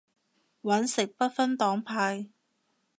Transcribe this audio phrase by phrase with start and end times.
[0.63, 2.25] 搵食不分黨派